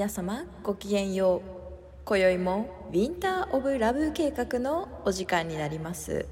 [0.00, 2.06] 皆様ごきげんよう。
[2.06, 6.24] 今宵もウィンター・オブ・ラブ計画のお時間になります。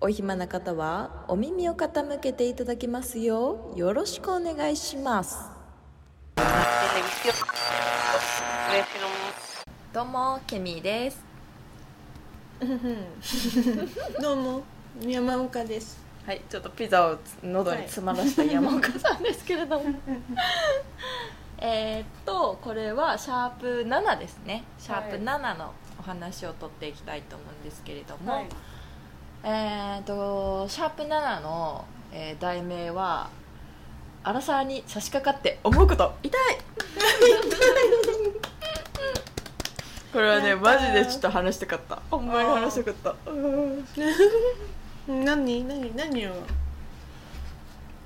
[0.00, 5.36] お暇な方はお耳を傾けていただきますようよろしくお願いします。
[9.92, 11.24] どうもケミーです。
[14.22, 14.62] どうも
[15.04, 15.98] 山岡です。
[16.24, 19.86] はいちょっとピザを喉に詰まらせた山岡さんですけれども、
[21.64, 24.64] えーっとこれはシャープ7ですね。
[24.78, 28.46] シャープ7のお話を取っていきたいと思うんですけれども、はい。
[29.44, 33.30] えーっとシャープ7の、えー題名は
[34.24, 36.12] 「アラサーに差し掛かって思うこと。
[36.24, 36.40] 痛い!」
[40.12, 42.02] これはねマジでちょっと話したかった。
[42.10, 43.30] ほんまに話したかった。
[43.30, 43.34] う
[45.14, 46.32] ん何何何を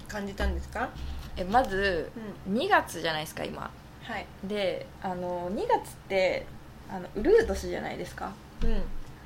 [0.07, 0.89] 感じたんですか？
[1.37, 2.11] えまず
[2.47, 2.55] うん。
[2.59, 3.71] 2月じゃないですか今。
[4.03, 4.27] はい。
[4.45, 6.47] であの2月って
[6.91, 8.33] あのウルー年じゃないですか。
[8.63, 8.83] うん。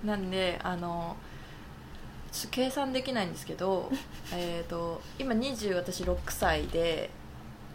[0.08, 1.16] なんであの
[2.33, 3.91] ちょっと計算できないんですけど
[4.33, 7.11] えーと今20私6歳で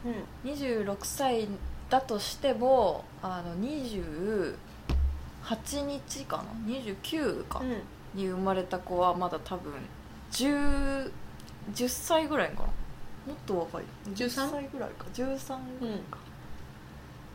[0.05, 0.51] うん。
[0.51, 1.47] 26歳
[1.89, 4.55] だとしてもあの28
[5.85, 7.81] 日かな？29か、うん。
[8.13, 9.73] に生まれた子はまだ多分
[10.31, 11.11] 10,
[11.73, 12.69] 10歳ぐらいかな
[13.25, 15.93] もっと若い？13 10歳ぐらいか13ぐらいか、うん。
[15.95, 15.97] っ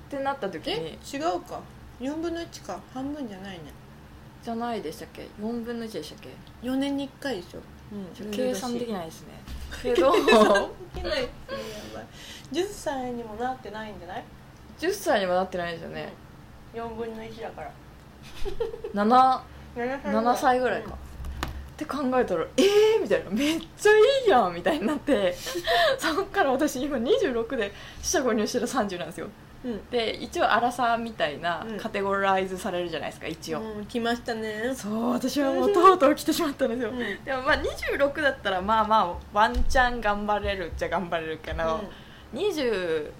[0.08, 0.78] てなった時え？
[0.78, 1.60] に違うか。
[2.00, 2.80] 4分の1か。
[2.94, 3.72] 半分じゃないね。
[4.42, 6.30] じゃないでしたっけ？4分の1でしたっけ
[6.66, 7.60] ？4年に1回でしょ、
[7.92, 9.28] うん、計算できいないですね。
[9.82, 10.12] けど。
[10.12, 10.24] でき
[11.04, 11.28] ないや
[11.94, 12.06] ばい。
[12.52, 14.24] 10歳にもなってないんじゃない
[14.78, 16.12] ？10歳にもなってないですよね。
[16.72, 17.72] 4分の1だから。
[18.94, 19.40] 7,
[19.76, 20.96] 7 7歳ぐらいか、
[21.84, 23.02] って考えたらえー？
[23.02, 23.30] みたいな。
[23.30, 25.34] めっちゃいいやんみたいになって。
[25.98, 29.28] そっから私今26で四捨五入したら30なんですよ。
[29.64, 29.88] うん。
[29.90, 31.78] で一応アラサーみたいなうん。
[31.78, 34.72] カテゴライズされるじゃないですか一応、うん、来ましたね。
[34.74, 36.98] そう私はもうとうとう来てしまったんですよ、うん。
[36.98, 41.84] でもまあ26だったらまあまあワンチャン頑張れるっちゃ頑張れるけど、
[42.34, 43.10] 29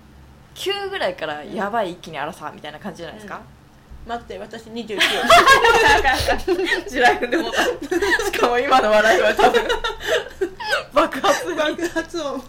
[0.91, 3.41] ぐらいからやばい一気にアラサーみたいな感じじゃないですか、
[4.07, 4.99] 待って私29地
[6.91, 7.63] 雷踏んでもうた
[8.25, 9.63] しかも今の笑いは多分。
[10.93, 12.43] 爆発に爆発音。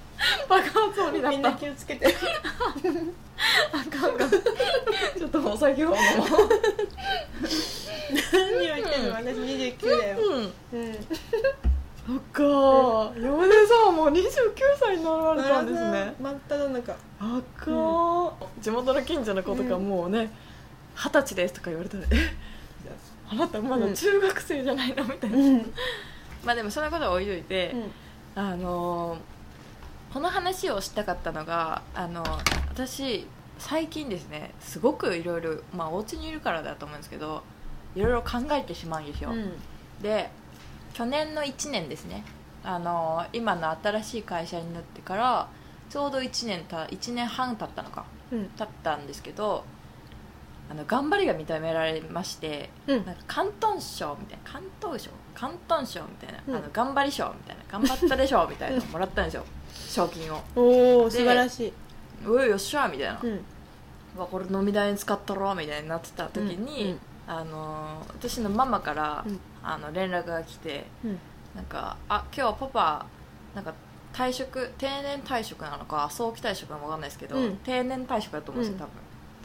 [0.47, 2.15] 爆発音になみんなった気をつけて。
[3.71, 5.97] あかんあかんちょっとお酒を飲も
[8.33, 10.17] 何を言ってんの私29だよ。
[10.19, 10.43] ううん。
[10.73, 10.93] うん。
[12.07, 12.43] そっか。
[13.19, 14.21] 山根さんはもう29
[14.79, 16.15] 歳になられたんですね。
[16.19, 16.95] 真っ只中。
[17.19, 20.31] あかん、地元の近所の子とかもうね
[21.03, 22.35] 二十歳ですとか言われたら「え？
[23.31, 25.73] あなたまだ中学生じゃないの?」みたいな、うん。
[26.45, 27.75] まあでもそんなことは置いといて、
[28.35, 29.19] あのー
[30.13, 32.21] この話をしたかったのがあの
[32.67, 33.25] 私
[33.57, 37.43] 最近ですねすごくいろいろまあお家にいるからだと思うんですけど
[37.95, 39.53] いろいろ考えてしまうんですよ、うん。
[40.01, 40.29] で
[40.93, 42.25] 去年の1年ですね
[42.61, 45.47] あの今の新しい会社になってから
[45.89, 48.49] ちょうど1年た1年半経ったのかうん。
[48.49, 49.63] 経ったんですけど
[50.71, 53.05] あの頑張りが認められましてうん。
[53.05, 56.55] なんか広東賞みたいな広東賞広東賞みたいな、うん。
[56.55, 59.43] あの頑張り賞みたいな頑張ったでしょみたいなのもらったんですよ。
[59.69, 60.37] 賞金を。
[60.37, 61.73] でおお素晴らしい
[62.25, 63.19] 「おいよっしゃ」みたいな。
[63.21, 63.45] うん
[64.15, 66.99] 「うわこれ飲み代に使ったろ」みたいになってた時に、うん。
[67.27, 69.39] あの私のママから、うん。
[69.61, 71.19] あの連絡が来てうん。
[71.53, 73.05] なんか「あ今日パパ
[73.53, 73.73] なんか
[74.13, 77.57] 退職定年退職なのか早期退職なのか分かんないですけど、うん。
[77.57, 78.91] 定年退職だと思うんですよ多分、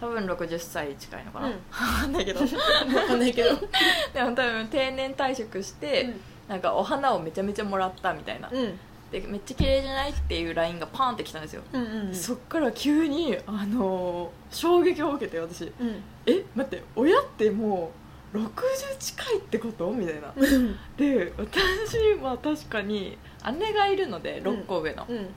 [0.01, 1.53] 多分60歳近いのかな、うん。
[1.71, 2.41] 分かんないけど。
[2.41, 3.51] 分かんないけど。
[4.13, 6.15] でも多分定年退職して、
[6.49, 8.79] なんかお花をめちゃめちゃもらったみたいな、うん。
[9.11, 15.73] でめっちゃ綺麗じゃないっていう LINE がパーンってきたんですよ、うんうんそっから急に、あのー衝撃を受けて私。
[15.81, 16.03] うん。
[16.27, 17.93] え待って親っても
[18.33, 18.51] う60
[18.99, 19.91] 近いってこと？
[19.91, 20.33] みたいな。
[20.37, 20.77] うん。
[20.97, 23.17] で私は確かに
[23.59, 25.29] 姉がいるので6個上の、うん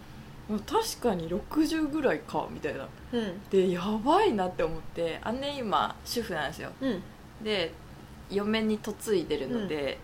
[0.65, 2.87] 確かに60ぐらいかみたいな。
[3.13, 3.41] うん。
[3.49, 6.71] でやばいなって思って姉今主婦なんですよ。
[6.81, 7.03] うん。
[7.43, 7.71] で
[8.31, 9.99] 嫁に嫁いでるので、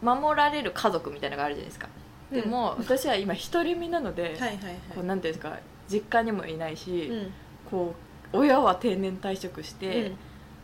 [0.00, 1.88] 守られる家族みたいなのがあるじゃないですか、
[2.30, 7.32] でも私は今独り身なので、はいはいていうんですか実家にもいないし、うん。
[7.70, 7.94] こ
[8.32, 10.16] う親は定年退職して、うん。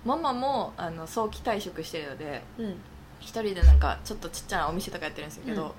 [0.05, 2.75] ママもあの早期退職してるのでうん。
[3.21, 5.75] 一人でなんかちょっとちっちゃなお店とかやってるんですけど、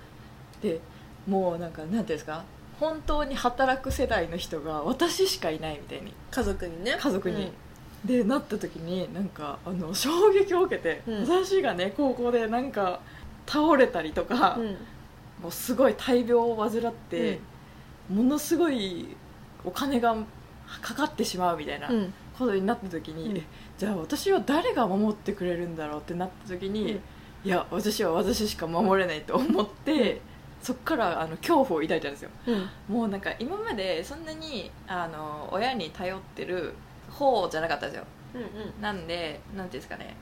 [0.62, 0.80] で
[1.27, 2.44] もうなんかなんていうんですか
[2.80, 6.98] 本当に働く世代の人が私しかいないみたいに家族にね。
[7.00, 7.52] 家族に、
[8.06, 11.22] でなった時になんかあの衝撃を受けて、うん。
[11.22, 13.02] 私がね高校でなんか
[13.46, 14.66] 倒れたりとか、うん。
[15.42, 17.40] もうすごい大病を患って、
[18.10, 19.16] ものすごい
[19.64, 20.16] お金が
[20.81, 22.14] かかってしまうみたいなうん。
[22.38, 23.44] ことになった時に、うん。
[23.78, 27.00] じゃあ私は誰が守ってくれるんだろうってなった時に、うん。
[27.44, 30.22] いや私は私しか守れないと思って、
[30.61, 32.29] そっからあの恐怖を抱いたんですよ。
[32.47, 32.69] うん。
[32.88, 36.73] もうなんか今までそんなにあの親に頼ってる
[37.09, 38.06] 方じゃなかったんですよ。
[38.35, 40.15] うんなんでなんていうんですかね。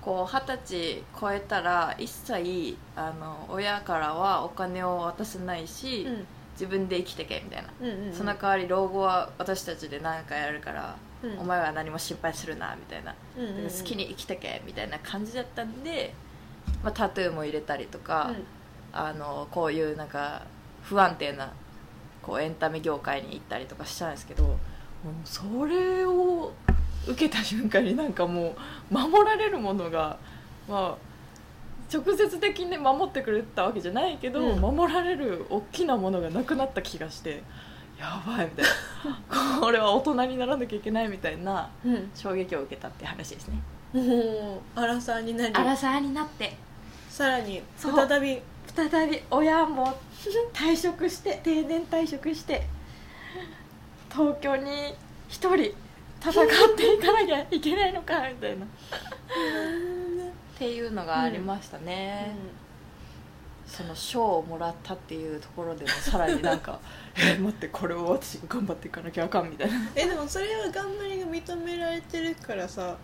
[0.00, 6.26] こう二十歳超えたら一切あの親からはお金を渡せないし、うん。
[6.52, 11.38] 自分で生きてけみたいな、うんうんその代わり老後は私たちで何かやるから、うん。
[11.38, 13.70] お前は何も心配するなみたいな、うんうんうん。
[13.70, 16.12] 好きに生きてけみたいな感じだったんで、
[16.82, 18.32] まあ、タトゥーも入れたりとか、
[18.92, 20.42] あのこういうなんか
[20.82, 21.52] 不安定な
[22.22, 24.56] こうエンタメ業界に行ったりとかしたんですけどもう
[25.24, 26.52] それを
[27.06, 28.54] 受けた瞬間になんかも
[28.90, 30.16] う守られるものが、
[30.68, 34.60] まあ、直接的に守ってくれたわけじゃないけど、うん。
[34.60, 37.42] 守られる大きなものがなくなった気がして
[37.98, 38.64] やばいみたい
[39.30, 39.60] な。
[39.60, 42.10] これは大人にならなきゃいけないみたいなうん。
[42.14, 43.60] 衝撃を受けたって話ですね。
[43.92, 46.56] もうアラサーになりアサーになって。
[47.08, 48.40] さらに再び
[48.74, 49.98] 再び親も
[50.52, 52.66] 退職して定年退職して
[54.10, 54.94] 東京に
[55.28, 55.74] 一人
[56.20, 58.64] 戦っていかなきゃいけないのかみたいな。
[58.64, 58.68] っ
[60.58, 62.36] ていうのがありましたね、
[63.66, 66.78] その賞をもらったっていうところでもさらになんか
[67.16, 69.76] え待ってこれを私が頑張っていかなきゃあかんみたいな。
[69.96, 72.96] えでもそれは頑張りが認められてるからさ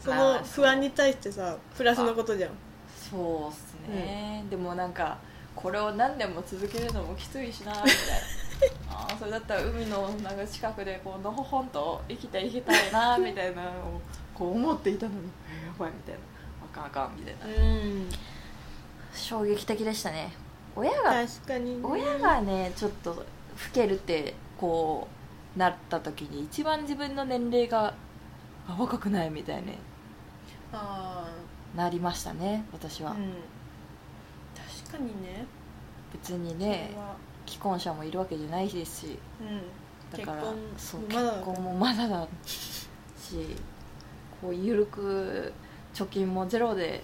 [0.00, 2.50] そまの不安に対してさプラスのことじゃん
[3.12, 5.18] そうっすね、でもなんか
[5.54, 7.92] これを何年も続けるのもきついしなみたいな。
[8.88, 14.00] あーそれだったら海のなんか近くでこうのほほんと生きていきたいなみたいなのを
[14.34, 16.20] こう思っていたのにえーやばいみたいな。
[16.72, 17.62] あかんあかんみたいな。
[17.62, 18.08] うん。
[19.12, 20.32] 衝撃的でしたね。
[20.74, 21.86] 親が確かにね。
[21.86, 23.24] 親がねちょっと老
[23.74, 25.06] けるってこ
[25.54, 27.92] うなった時に一番自分の年齢が
[28.66, 29.76] あ若くないみたいに
[30.72, 31.26] あ
[31.76, 33.34] なりましたね私は、あうん。
[34.84, 35.46] 確かにね。
[36.12, 36.90] 別にそね
[37.46, 39.18] 既婚者もいるわけじゃないですし。
[39.40, 39.62] うん。
[40.18, 40.42] だから
[40.74, 42.28] 結そう婚まだ結婚もまだだ
[43.16, 43.56] し
[44.42, 45.52] こう緩く
[45.94, 47.02] 貯金もゼロで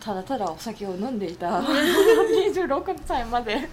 [0.00, 3.68] ただただお酒を飲んでいた 26歳まで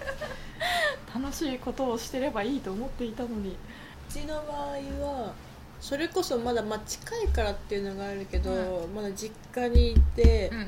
[1.14, 3.56] 楽しいことをしてればいいと思っていたのに。
[4.08, 5.32] うちの場合は
[5.80, 10.66] それこそまだまあ近いからっていうのがあるけど、うまだ実家にいて、うん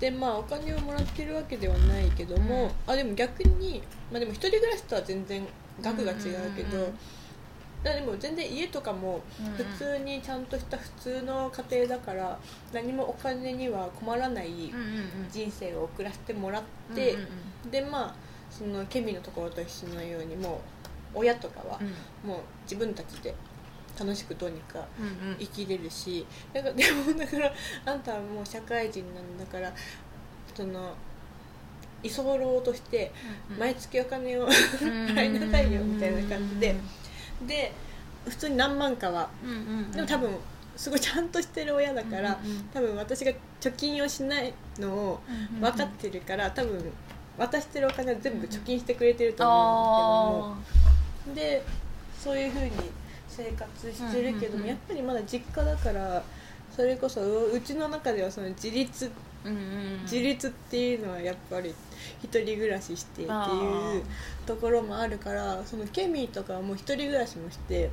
[0.00, 2.92] でまあお金をもらってるわけではないけども、うん。
[2.92, 5.46] あでも逆に、まあ、でも一人暮らしとは全然
[5.80, 6.18] 額が違う
[6.56, 6.88] けど、うんうん。
[6.88, 6.94] うん
[7.84, 12.38] でも全然家とかもうん普通にちゃんとした普通の家庭だから
[12.72, 14.74] 何もお金には困らないうんうんうん。
[15.30, 16.62] 人生を送らせてもらっ
[16.94, 17.26] て、うんうん
[17.66, 17.70] うん。
[17.70, 18.14] でまあ
[18.50, 20.62] そのケミのところと一緒のようにも
[21.14, 21.78] う親とかは
[22.24, 23.34] もう自分たちで
[23.98, 25.36] 楽しくどうにかうんうん。
[25.38, 27.52] 生きれるしだからでもだから
[27.86, 29.72] あんたはもう社会人なんだから
[30.54, 30.94] その
[32.02, 33.10] 居候として
[33.58, 34.46] 毎月お金を
[34.78, 36.74] 払いなさいよみたいな感じで。
[37.46, 37.72] で
[38.24, 39.90] 普通に何万かはうんうんうん。
[39.90, 40.30] でも多分
[40.76, 42.62] すごいちゃんとしてる親だからうんうんうん。
[42.72, 46.92] 多分私が貯金をしないのをうんうん分かってるから多分
[47.36, 50.56] 渡してるお金は全部貯金してくれてると思
[51.26, 51.64] うんですけども。
[51.64, 51.84] で
[52.22, 52.70] そういうふうに
[53.36, 56.22] 生活してるけどもやっぱりまだ実家だから
[56.74, 59.10] それこそうちの中ではその自立
[60.04, 61.74] 自立っていうのはやっぱり
[62.22, 64.02] 一人暮らししてっていう
[64.46, 67.90] ところもあるからそのケミーとかはもう一人暮らしもして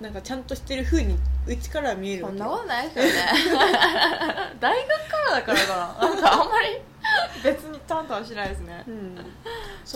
[0.00, 3.10] なんかちゃんとしてる風にうちからは見えるわけそんなことないですよね。
[4.58, 6.08] 大学からだからかな。
[6.08, 6.80] なんかあんまり
[7.44, 8.82] 別にちゃんとはしないですね。
[8.88, 9.16] うん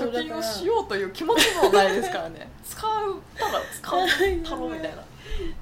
[0.02, 2.48] 貯金をしうようという気持ちもないですからね。
[2.64, 4.08] 使うたら使う
[4.42, 5.04] たろみたいな。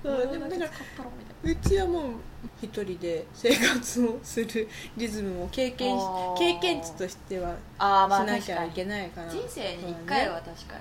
[0.02, 2.12] そうちはもう
[2.60, 5.96] 一人で生活をするリズムも経験
[6.36, 10.74] 経験値としてはしなきゃいけないかな人生に1回は確か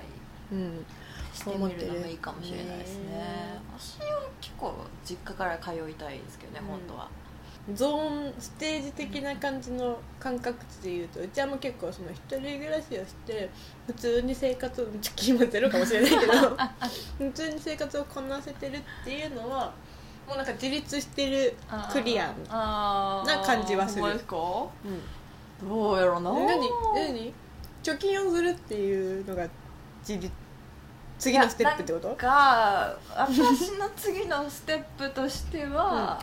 [0.52, 0.58] に。
[0.58, 0.86] うん。
[1.32, 3.04] してみるのもいいかもしれないですね。
[3.06, 3.60] ね。
[3.78, 6.66] 私は結構実家から通いたいですけどね、うん。
[6.66, 7.08] 本当は
[7.74, 13.48] ゾーンステージ的な感じの感覚値でいうとうちはもう結構その一人暮らしをして
[13.86, 16.32] 普通に生活を貯金もゼロかもしれないけど
[17.18, 19.72] 普通に生活をこなせてるっていうのは
[20.26, 21.56] もうなんか自立してる
[21.92, 24.18] クリアな感じはする。
[24.18, 24.36] すか
[25.62, 25.68] うん。
[25.68, 26.32] どうやろうな。
[26.32, 26.68] 何？
[26.94, 27.34] 何？
[27.82, 29.46] 貯金をするっていうのが
[30.00, 30.32] 自立
[31.18, 32.14] 次のステップってこと？
[32.16, 36.20] が私の次のステップとしては、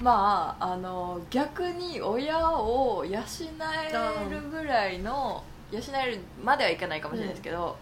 [0.00, 7.76] まああの逆に親を養えるぐらいの養えるまではいかないかもしれないですけど、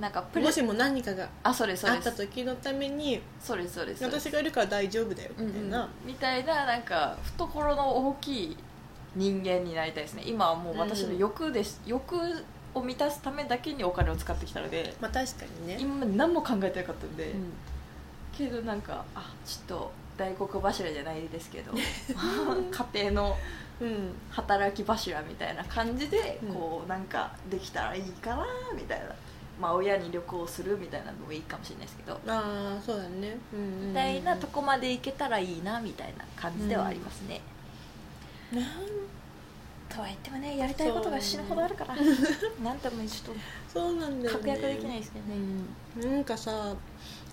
[0.00, 5.52] なんかプレもしも何かがあそうですそうあった時のために私がいるから大丈夫だようんうん。
[5.52, 8.56] みたいな、みたいななんか懐の大きい
[9.16, 10.22] 人間になりたいですね。
[10.24, 12.16] 今はもう私の欲です、欲
[12.74, 17.52] を満たすためだけにお金を使ってきたのでまあ確かにね、今何も考えてなかったんで、うん。
[18.32, 21.72] けどなんかあちょっと大黒柱じゃないですけど
[22.92, 23.36] 家庭の
[23.80, 24.12] うん。
[24.30, 26.52] 働き柱みたいな感じで、うん。
[26.52, 28.44] こうなんかできたらいいかな
[28.74, 29.06] みたいな。
[29.60, 37.40] まあ親に旅行するみたいなのもいいかもしれないですけど、ああそうだね、うんうんうんみたいなとこまで行けたらいいなみたいな感じではありますね、
[38.52, 38.64] なん
[39.88, 41.96] とは言ってもねやりたいことが死ぬほどあるから。
[42.62, 43.36] なんともちょっ
[43.72, 44.38] そうなんだよね。
[44.38, 45.34] と確約できないですけどね、
[45.96, 46.12] うん。
[46.12, 46.74] なんかさ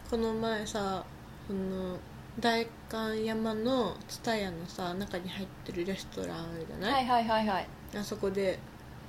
[0.09, 1.03] この前さ
[1.47, 1.97] その
[2.39, 7.67] 代官山の蔦屋のさ中に入ってるレストランあるじゃない、はいはいはいはい。
[7.97, 8.59] あそこで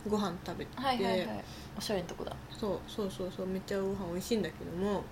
[0.08, 1.44] ご飯食べて、はいはいはい。
[1.76, 2.36] おしゃれなとこだ。
[2.50, 5.02] そうそうそうそうめっちゃご飯美味しいんだけども。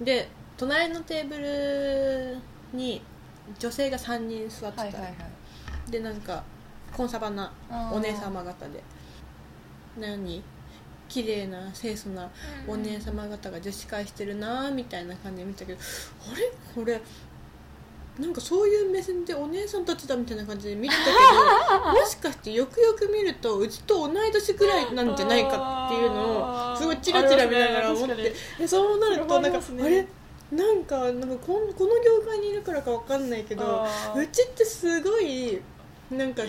[0.00, 2.38] で隣のテーブル
[2.72, 3.02] に
[3.58, 5.90] 女性が3人座ってた、はいはいはい。
[5.90, 6.44] でなんか
[6.96, 7.52] コンサバな
[7.92, 8.82] お姉様方で。
[9.98, 10.42] 何？
[11.08, 12.30] 綺麗な清楚な
[12.66, 16.50] お姉様方が女子会してるなみたいな感じで見たけどあれ？
[16.74, 17.02] これ
[18.18, 30.06] なんかそういう目線でお姉さんたちだみたいな感じで見てたけどもしかしてよくよく見るとうちと同い年ぐらいなんじゃないかっていうのをすごいチラチラ見ながら思ってでそうなるとなんかそれはあれ
[30.52, 35.62] なんかなんかこんこの業界にいるからかわかんないけどうちってすごい
[36.10, 36.42] なんか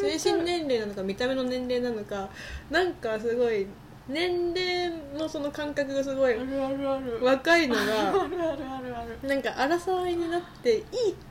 [0.00, 0.18] ね。
[0.18, 2.28] 精神年齢なのか見た目の年齢なのか
[2.70, 3.68] なんかすごい
[4.06, 7.24] 年齢のその感覚がすごいあるあるある。
[7.24, 9.28] 若いのあがるあるあるある。
[9.28, 10.82] なんか争いになってい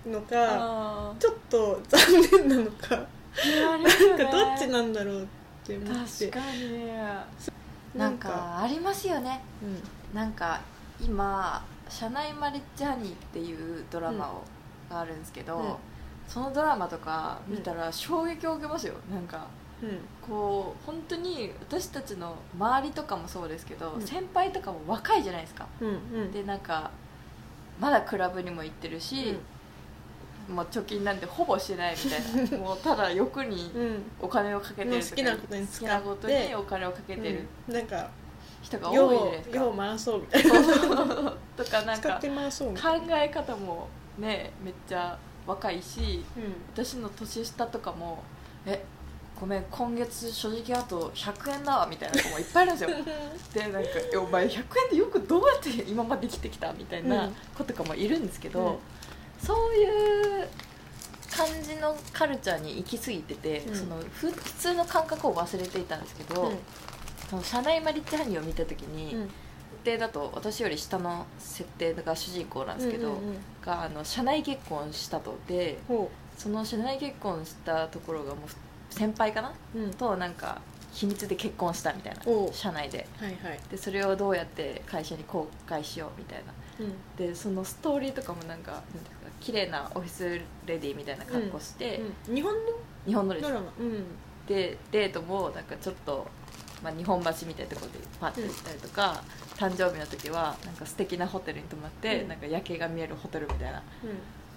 [0.05, 1.99] いのかあちょっと残
[2.31, 3.83] 念なのかなん
[4.17, 5.25] かどっちなんだろうっ
[5.63, 6.27] て思って。
[6.29, 6.89] 確かに
[7.95, 9.43] なんかありますよね。
[9.61, 10.15] うん。
[10.15, 10.59] なんか
[10.99, 14.43] 今「社内マリッジハニー」っていうドラマを、
[14.89, 15.75] があるんですけど、うん。
[16.27, 18.95] そのドラマとか見たら衝撃を受けますよ。
[19.11, 19.62] なんかうん
[20.21, 24.01] こう本当に私たちの周りとかもそうですけど、うん。
[24.01, 25.67] 先輩とかも若いじゃないですか。
[25.81, 25.93] うんう
[26.25, 26.31] ん。
[26.31, 26.91] でなんか
[27.79, 29.35] まだクラブにも行ってるし、
[30.49, 32.57] もう貯金なんてほぼしてないみたいな。
[32.63, 33.71] もうただ欲に
[34.21, 37.47] お金をかけてるとか好きなことに使って好きなことにお金をかけてる。
[37.67, 37.73] うん。
[37.73, 38.09] なんか
[38.61, 40.63] 人が多いじゃないですか、世を回そうみたいな。
[40.63, 40.71] そ
[41.31, 43.23] うとかなんか使って回そうみ考たいな。
[43.23, 43.87] え方も
[44.17, 46.53] ねめっちゃ若いしうん。
[46.73, 48.23] 私の年下とかも
[48.65, 48.85] え
[49.43, 52.97] ごめん今月正直あと100円だわみたいな子もいっぱいいるんですよ。
[53.53, 57.35] でなんかえお前100円でよくどうやって今まで生きてきたみたいなうん。
[57.53, 58.77] 子とかもいるんですけど、うん。
[59.45, 60.47] そういう
[61.29, 63.75] 感じのカルチャーに行き過ぎてて、うん。
[63.75, 66.53] そのふ普通の感覚を忘れていたんですけど、
[67.29, 69.27] その社内マリッジハニーを見た時に、うん。
[69.27, 69.33] 設
[69.83, 73.37] 定だと私より下の設定が主人公なんですけど、うんうんうん。
[73.61, 75.37] があの社内結婚したと。
[75.49, 78.49] でほその社内結婚したところがもう
[78.93, 79.53] 先輩かな？
[79.75, 79.91] ううん。
[79.91, 82.21] となんか秘密で結婚したみたいな。
[82.51, 83.07] 社内で。
[83.19, 83.59] はいはい。
[83.69, 86.53] でそれをどうやって会社に公開しようみたいな。
[86.79, 86.93] うん。
[87.17, 88.83] でそのストーリーとかもなんかなんか
[89.39, 90.23] 綺麗なオフィス
[90.65, 92.59] レディみたいな格好して、うん日本の？
[93.05, 93.51] 日本のです。
[94.47, 96.27] でデートもなんかちょっと、
[96.83, 99.23] まあ、日本橋みたいなところでパッて行ったりとか、
[99.55, 102.27] 誕生日の時はなんか素敵なホテルに泊まって、うん。
[102.27, 103.79] なんか夜景が見えるホテルみたいな。
[103.79, 103.83] う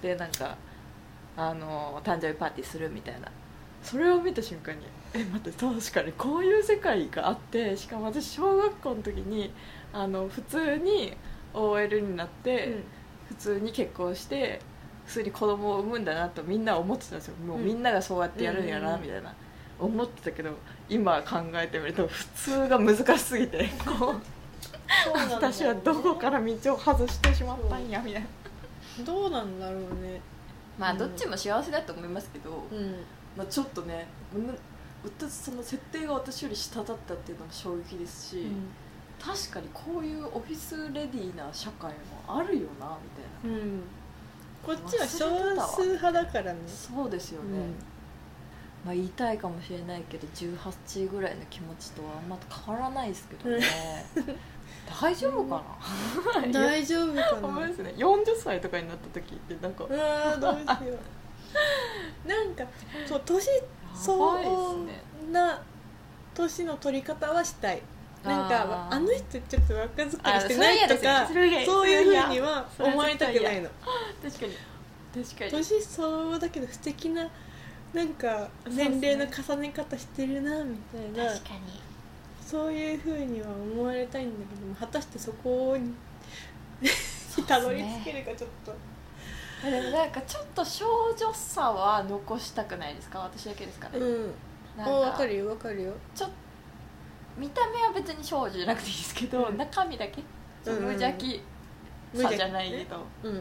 [0.02, 0.56] でなんか
[1.36, 3.30] あの誕生日パーティーするみたいな
[3.86, 9.52] それを見た瞬間にえ待って確かにこういう世界があってしかも私小学校の時に
[9.92, 11.16] あの普通に
[11.54, 12.84] OL になって、ん。
[13.28, 14.60] 普通に結婚して
[15.06, 17.36] 普通に子供を産むんだなとみんな思ってたんですよ。
[17.44, 19.34] もうみんながそうやってやるんやなみたいな。
[19.78, 20.50] 思ってたけど
[20.88, 24.20] 今考えてみると普通が難しすぎてこう
[25.04, 25.34] そうね。
[25.34, 28.28] 私はどこから道を外してしまったんやみたいな。
[29.04, 30.20] どうなんだろうね。
[30.78, 30.98] まあうん。
[30.98, 32.94] どっちも幸せだと思いますけど、うん
[33.36, 34.06] まあ、ちょっとね
[35.28, 38.46] その設定が私より下だったっていうのも衝撃ですし、
[39.20, 43.58] 確かにこういうオフィスレディーな社会もあるよなみたいな。
[43.58, 43.82] うん。
[44.64, 46.58] こっちは少数派だからね。
[46.66, 47.74] そうですよね、うん。
[48.84, 53.60] まあ、言いたいかもしれないけど18ぐらいの気持ちとはあんま変わらないですけどね。
[55.00, 55.62] 大丈夫か
[56.42, 57.66] な、大丈夫かな？
[57.68, 57.94] ですね。
[57.96, 60.98] 40歳とかになった時ってなんかうわーどうしよう
[62.26, 62.64] なんか
[63.06, 63.52] そう年や
[63.94, 65.00] 相応ね。
[65.32, 65.62] な
[66.34, 67.82] 年の取り方はしたい。
[68.24, 71.34] なんかあの人ちょっと若作りしてないとかそ
[71.84, 73.70] ういうふうには思われたくないの。
[74.22, 75.24] 確かに。
[75.24, 75.50] 確かに。
[75.52, 77.28] 年相応だけど素敵な
[77.94, 81.32] なんか年齢の重ね方してるなみたいな。
[81.32, 81.86] 確かに。
[82.46, 85.92] そういうふうには思われたいんだけども果たしてそこに
[87.46, 88.72] たどり着けるかちょっと
[89.62, 90.86] でもなんかちょっと少
[91.18, 93.20] 女さは残したくないですか？
[93.20, 94.34] 私だけですかね、うん。
[94.76, 95.92] なんあ分かるよ分かるよ。
[96.14, 96.30] ちょっ
[97.36, 99.56] 見た目は別に少女じゃなくていいですけど、うん。
[99.56, 100.22] 中身だけ？
[100.64, 101.42] 無邪気
[102.14, 103.34] さじゃないけど、うん。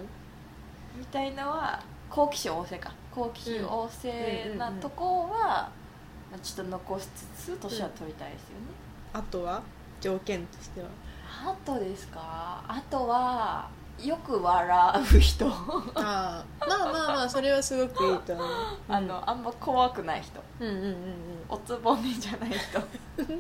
[0.98, 2.94] みたいのは好奇心旺盛か。
[3.12, 8.66] 好奇心旺盛なとこは、まあちょっと残しつつ年は取りたいですよね、
[9.14, 9.62] あとは？
[10.02, 10.88] 条件としては。
[11.28, 12.64] あとですか？
[12.68, 13.70] あとは
[14.04, 15.48] よく笑う人。
[15.48, 15.54] あ
[15.96, 18.48] あまあまあまあそれはすごくいいと思う。
[18.90, 20.42] あのあんま怖くない人。
[20.60, 20.96] うんうんうんうん。
[21.50, 22.80] おつぼねじゃない人。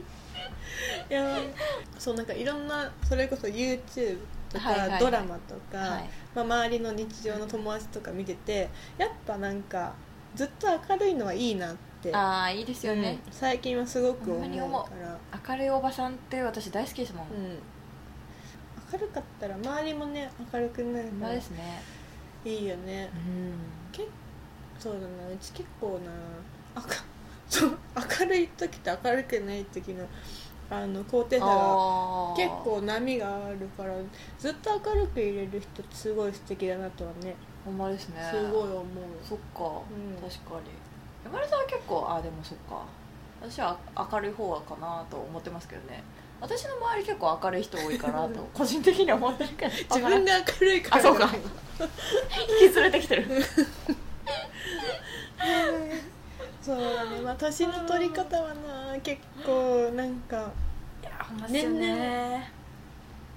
[1.10, 1.38] いや
[1.98, 4.20] そうなんかいろんなそれこそ YouTube
[4.50, 5.00] とか、はいはいはい。
[5.00, 6.10] ドラマとか、はい。
[6.34, 9.94] まあ、周りの日常の友達とか見ててやっぱなんか
[10.36, 11.86] ずっと明るいのはいいなって。
[12.14, 15.18] ああいいですよね、うん最近はすごく思うから、
[15.50, 17.60] 明るいおばさんって私大好きですもん、うん、
[18.96, 21.82] 明るかったら周りもね明るくなるからですね。
[22.46, 23.10] いいよね。
[23.14, 23.54] うん。
[23.92, 24.08] け
[24.80, 26.12] そうだなうち結構な
[26.76, 27.04] あか
[27.50, 27.78] そう
[28.20, 30.06] 明るい時と明るくない時の
[30.70, 33.94] あの高低差が結構波があるから
[34.40, 38.22] ずっと明るく入れる人すごい素敵だなとはねほんまですね。
[38.32, 38.84] すごい思う。
[39.24, 40.30] そっか、ん。
[40.30, 40.70] 確かに。
[41.24, 42.86] 山根さんは結構あでもそっか。
[43.42, 43.78] 私は
[44.12, 46.04] 明るい方かなと思ってますけどね
[46.42, 48.48] 私の周り結構明るい人多いかなと。
[48.54, 49.72] 個人的には思ってるけど。
[49.72, 51.02] 自分が明るいから。
[51.02, 51.30] あそうか。
[52.62, 53.26] 引き連れてきてる。
[56.62, 57.20] そうだね。
[57.22, 60.52] まあ年の取り方はな結構なんか
[61.04, 62.52] いやほんまっすよね。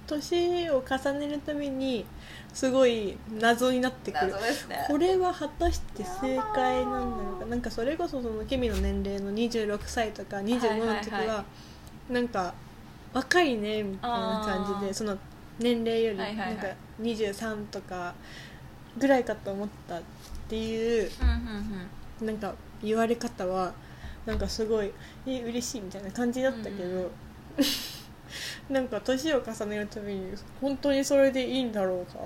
[0.06, 2.06] 年を重ねるたびに
[2.54, 4.32] すごい謎になってくる。
[4.32, 4.84] 謎ですね。
[4.88, 11.44] これは果たして正解なんだろうかなんかそれこそそのケミの年齢の26歳とか25の時は,、はいはいは
[12.08, 12.54] なんか
[13.12, 15.16] 若いねみたいな感じでその
[15.58, 16.66] 年齢よりなんか
[17.00, 18.14] 23とか
[18.98, 20.02] ぐらいかと思ったっ
[20.48, 21.28] ていううん
[22.20, 23.72] うんなんか言われ方は
[24.26, 24.92] なんかすごい
[25.26, 27.10] え嬉しいみたいな感じだったけど、うん。
[28.68, 32.18] なんか年を重ねるたびに本当にそれでいいんだろうか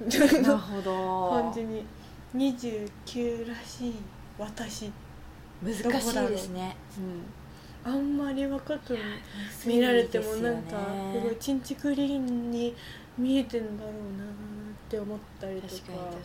[0.00, 1.84] みたいうんなるなほど感じに
[2.34, 3.94] 29らしい
[4.38, 4.90] 私、
[5.62, 5.82] 難しい
[6.28, 6.74] ですね
[7.84, 8.96] あんまり若く
[9.66, 10.78] 見られてもなんか
[11.12, 12.74] すごいチンチクリーンに
[13.18, 14.28] 見えてんだろうなっ
[14.88, 15.72] て思ったりとか。
[15.72, 16.16] 確かに確か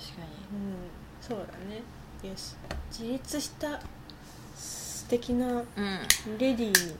[0.53, 0.77] うん、
[1.21, 1.81] そうだね。
[2.29, 2.55] よし
[2.91, 3.79] 自立した
[4.55, 6.37] 素敵なにうん。
[6.37, 6.95] レディーに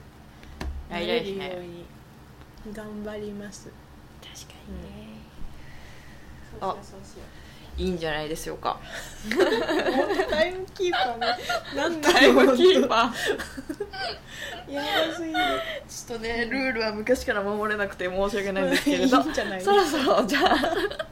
[0.90, 3.70] なやりたれるいですねように頑張ります。
[4.20, 5.18] 確かにね。
[6.60, 7.22] あそうそうそう
[7.78, 8.78] いいんじゃないでしょうか。
[10.28, 11.26] タイムキーパーね。
[11.76, 13.12] なんだタイムキーパー。
[14.68, 15.38] ーやばすぎる
[15.88, 19.20] ちょっとねルールは昔から守れなくて申し訳ないんですけれど。
[19.22, 20.58] いいんじゃないそろそろじゃあ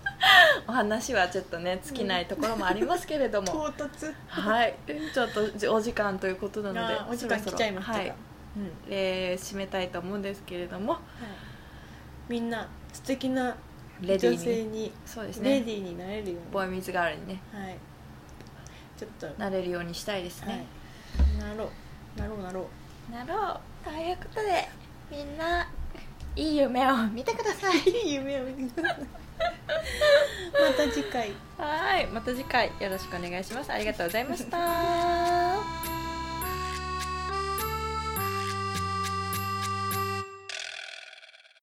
[0.68, 4.74] お話はちょっとね尽きないところもありますけれども、唐 突はい
[5.14, 8.08] ちょっとお時間ということなのでお時間来ちゃいましたがはい。
[8.08, 8.72] うん。
[8.88, 10.98] えー締めたいと思うんですけれども。
[12.28, 13.54] みんな素敵な女
[14.00, 15.50] レディーに性にそうですね。
[15.50, 16.52] レディーになれるように。
[16.52, 17.40] ボーイミズガールにね。
[17.52, 17.76] はい。
[18.98, 19.38] ちょっと。
[19.38, 20.56] なれるようにしたいですはい。
[20.56, 20.66] ね、
[21.38, 21.70] なろ
[22.16, 22.20] う。
[22.20, 22.68] なろうなろ
[23.10, 23.12] う。
[23.12, 23.60] なろう。
[23.84, 24.68] ということで
[25.10, 25.68] みんな
[26.34, 27.78] いい夢を見てください。
[27.88, 29.06] いい夢を見てください。
[30.52, 31.32] また次回。
[31.56, 32.06] はい。
[32.06, 33.72] また次回よろしくお願いします。
[33.72, 35.45] ありがとうございました